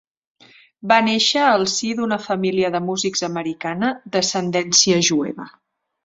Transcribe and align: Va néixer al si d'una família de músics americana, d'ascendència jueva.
Va 0.91 0.95
néixer 1.07 1.41
al 1.49 1.65
si 1.73 1.89
d'una 1.99 2.17
família 2.23 2.71
de 2.77 2.81
músics 2.85 3.23
americana, 3.27 3.91
d'ascendència 4.15 5.03
jueva. 5.11 5.47